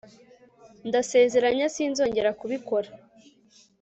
Ndasezeranye 0.87 1.65
Sinzongera 1.75 2.29
kubikora 2.39 2.89